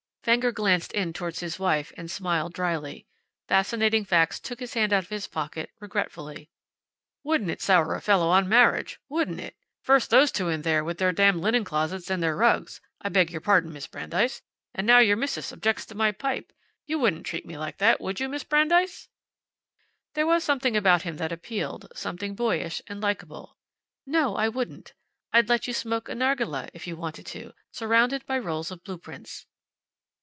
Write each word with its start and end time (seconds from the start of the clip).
Fenger 0.23 0.51
glanced 0.51 0.91
in 0.91 1.13
toward 1.13 1.37
his 1.39 1.57
wife, 1.57 1.91
and 1.97 2.09
smiled, 2.11 2.53
dryly. 2.53 3.07
Fascinating 3.47 4.05
Facts 4.05 4.39
took 4.39 4.59
his 4.59 4.75
hand 4.75 4.93
out 4.93 5.03
of 5.05 5.09
his 5.09 5.25
pocket, 5.27 5.71
regretfully. 5.79 6.51
"Wouldn't 7.23 7.49
it 7.49 7.59
sour 7.59 7.95
a 7.95 8.01
fellow 8.01 8.29
on 8.29 8.47
marriage! 8.47 8.99
Wouldn't 9.09 9.39
it! 9.39 9.55
First 9.81 10.11
those 10.11 10.31
two 10.31 10.47
in 10.47 10.61
there, 10.61 10.83
with 10.83 10.99
their 10.99 11.11
damned 11.11 11.41
linen 11.41 11.63
closets, 11.63 12.11
and 12.11 12.21
their 12.21 12.35
rugs 12.35 12.79
I 13.01 13.09
beg 13.09 13.31
your 13.31 13.41
pardon, 13.41 13.73
Miss 13.73 13.87
Brandeis! 13.87 14.43
And 14.75 14.85
now 14.85 14.99
your 14.99 15.17
missus 15.17 15.51
objects 15.51 15.87
to 15.87 15.95
my 15.95 16.11
pipe. 16.11 16.53
You 16.85 16.99
wouldn't 16.99 17.25
treat 17.25 17.47
me 17.47 17.57
like 17.57 17.79
that, 17.79 17.99
would 17.99 18.19
you, 18.19 18.29
Miss 18.29 18.43
Brandeis?" 18.43 19.09
There 20.13 20.27
was 20.27 20.43
about 20.47 20.61
him 20.61 20.69
something 20.73 21.15
that 21.17 21.31
appealed 21.31 21.87
something 21.95 22.35
boyish 22.35 22.79
and 22.85 23.01
likeable. 23.01 23.57
"No, 24.05 24.35
I 24.35 24.49
wouldn't. 24.49 24.93
I'd 25.33 25.49
let 25.49 25.65
you 25.65 25.73
smoke 25.73 26.09
a 26.09 26.13
nargileh, 26.13 26.69
if 26.75 26.85
you 26.85 26.95
wanted 26.95 27.25
to, 27.25 27.53
surrounded 27.71 28.23
by 28.27 28.37
rolls 28.37 28.69
of 28.69 28.83
blue 28.83 28.99
prints." 28.99 29.47